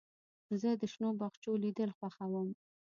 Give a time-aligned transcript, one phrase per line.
[0.61, 2.47] زه د شنو باغچو لیدل خوښوم.